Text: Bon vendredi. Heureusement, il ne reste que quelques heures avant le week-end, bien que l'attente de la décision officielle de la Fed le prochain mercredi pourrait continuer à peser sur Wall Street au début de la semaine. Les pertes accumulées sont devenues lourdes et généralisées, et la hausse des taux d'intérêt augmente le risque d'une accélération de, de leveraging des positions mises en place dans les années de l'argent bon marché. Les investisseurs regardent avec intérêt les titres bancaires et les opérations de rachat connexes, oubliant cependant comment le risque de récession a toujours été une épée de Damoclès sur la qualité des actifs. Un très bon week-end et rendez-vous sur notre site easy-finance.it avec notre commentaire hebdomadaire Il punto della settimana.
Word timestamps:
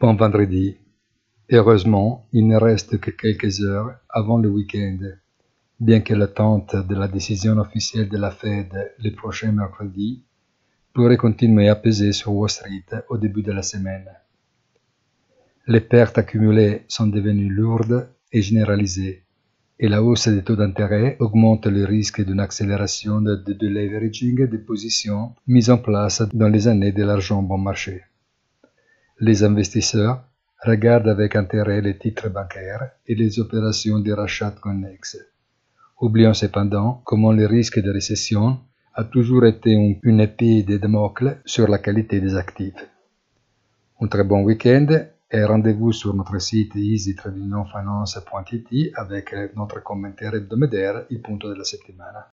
Bon 0.00 0.14
vendredi. 0.14 0.78
Heureusement, 1.50 2.26
il 2.32 2.46
ne 2.46 2.56
reste 2.56 2.98
que 2.98 3.10
quelques 3.10 3.60
heures 3.60 3.96
avant 4.08 4.38
le 4.38 4.48
week-end, 4.48 4.96
bien 5.78 6.00
que 6.00 6.14
l'attente 6.14 6.74
de 6.74 6.94
la 6.94 7.06
décision 7.06 7.58
officielle 7.58 8.08
de 8.08 8.16
la 8.16 8.30
Fed 8.30 8.94
le 8.98 9.10
prochain 9.10 9.52
mercredi 9.52 10.24
pourrait 10.94 11.18
continuer 11.18 11.68
à 11.68 11.74
peser 11.74 12.12
sur 12.12 12.32
Wall 12.32 12.48
Street 12.48 12.86
au 13.10 13.18
début 13.18 13.42
de 13.42 13.52
la 13.52 13.60
semaine. 13.60 14.08
Les 15.66 15.82
pertes 15.82 16.16
accumulées 16.16 16.86
sont 16.88 17.08
devenues 17.08 17.52
lourdes 17.52 18.08
et 18.32 18.40
généralisées, 18.40 19.24
et 19.78 19.88
la 19.88 20.02
hausse 20.02 20.28
des 20.28 20.42
taux 20.42 20.56
d'intérêt 20.56 21.18
augmente 21.18 21.66
le 21.66 21.84
risque 21.84 22.24
d'une 22.24 22.40
accélération 22.40 23.20
de, 23.20 23.36
de 23.36 23.68
leveraging 23.68 24.46
des 24.46 24.64
positions 24.70 25.34
mises 25.46 25.68
en 25.68 25.76
place 25.76 26.22
dans 26.32 26.48
les 26.48 26.68
années 26.68 26.92
de 26.92 27.04
l'argent 27.04 27.42
bon 27.42 27.58
marché. 27.58 28.00
Les 29.22 29.44
investisseurs 29.44 30.24
regardent 30.64 31.08
avec 31.08 31.36
intérêt 31.36 31.82
les 31.82 31.98
titres 31.98 32.30
bancaires 32.30 32.92
et 33.06 33.14
les 33.14 33.38
opérations 33.38 33.98
de 33.98 34.12
rachat 34.12 34.54
connexes, 34.62 35.18
oubliant 36.00 36.32
cependant 36.32 37.02
comment 37.04 37.32
le 37.32 37.44
risque 37.44 37.82
de 37.82 37.90
récession 37.90 38.60
a 38.94 39.04
toujours 39.04 39.44
été 39.44 40.00
une 40.02 40.20
épée 40.20 40.62
de 40.62 40.78
Damoclès 40.78 41.36
sur 41.44 41.68
la 41.68 41.76
qualité 41.76 42.18
des 42.22 42.34
actifs. 42.34 42.88
Un 44.00 44.06
très 44.06 44.24
bon 44.24 44.42
week-end 44.42 44.86
et 45.30 45.44
rendez-vous 45.44 45.92
sur 45.92 46.14
notre 46.14 46.40
site 46.40 46.74
easy-finance.it 46.74 48.92
avec 48.94 49.34
notre 49.54 49.82
commentaire 49.82 50.34
hebdomadaire 50.34 51.04
Il 51.10 51.20
punto 51.20 51.50
della 51.50 51.64
settimana. 51.64 52.30